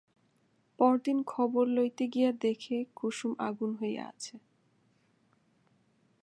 [0.79, 4.35] পরদিন খবর লইতে গিয়া দেখে কুসুম আগুন হইয়া আছে।